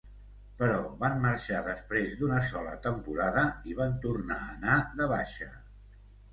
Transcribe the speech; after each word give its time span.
Però 0.61 0.77
van 1.03 1.19
marxar 1.25 1.59
després 1.67 2.15
d'una 2.23 2.41
sola 2.53 2.75
temporada 2.87 3.45
i 3.75 3.79
van 3.83 3.95
tornar 4.09 4.41
a 4.47 4.51
anar 4.59 4.83
de 4.99 5.13
baixa. 5.17 5.55